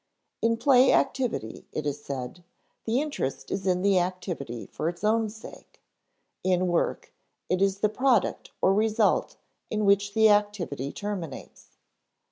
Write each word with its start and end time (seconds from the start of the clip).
In 0.41 0.57
play 0.57 0.91
activity, 0.91 1.67
it 1.71 1.85
is 1.85 2.03
said, 2.03 2.43
the 2.85 2.99
interest 2.99 3.51
is 3.51 3.67
in 3.67 3.83
the 3.83 3.99
activity 3.99 4.65
for 4.65 4.89
its 4.89 5.03
own 5.03 5.29
sake; 5.29 5.79
in 6.43 6.65
work, 6.65 7.13
it 7.49 7.61
is 7.61 7.75
in 7.75 7.81
the 7.81 7.89
product 7.89 8.49
or 8.63 8.73
result 8.73 9.37
in 9.69 9.85
which 9.85 10.15
the 10.15 10.27
activity 10.29 10.91
terminates. 10.91 11.77